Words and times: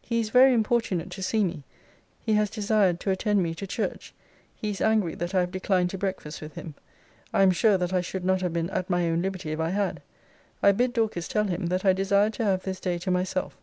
He 0.00 0.18
is 0.18 0.30
very 0.30 0.54
importunate 0.54 1.10
to 1.10 1.22
see 1.22 1.44
me. 1.44 1.62
He 2.24 2.32
has 2.32 2.48
desired 2.48 3.00
to 3.00 3.10
attend 3.10 3.42
me 3.42 3.54
to 3.56 3.66
church. 3.66 4.14
He 4.56 4.70
is 4.70 4.80
angry 4.80 5.14
that 5.16 5.34
I 5.34 5.40
have 5.40 5.50
declined 5.50 5.90
to 5.90 5.98
breakfast 5.98 6.40
with 6.40 6.54
him. 6.54 6.74
I 7.34 7.42
am 7.42 7.50
sure 7.50 7.76
that 7.76 7.92
I 7.92 8.00
should 8.00 8.24
not 8.24 8.40
have 8.40 8.54
been 8.54 8.70
at 8.70 8.88
my 8.88 9.10
own 9.10 9.20
liberty 9.20 9.52
if 9.52 9.60
I 9.60 9.68
had. 9.68 10.00
I 10.62 10.72
bid 10.72 10.94
Dorcas 10.94 11.28
tell 11.28 11.44
him, 11.48 11.66
that 11.66 11.84
I 11.84 11.92
desired 11.92 12.32
to 12.40 12.44
have 12.44 12.62
this 12.62 12.80
day 12.80 12.96
to 12.96 13.10
myself. 13.10 13.58